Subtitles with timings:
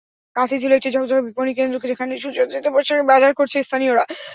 [0.35, 4.03] কাছেই ছিল একটি ঝকঝকে বিপণিকেন্দ্র, যেখানে সুসজ্জিত পোশাকে বাজার করছে স্থানীয়রা।